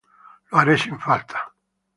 [0.49, 1.39] Lo haré sin falta.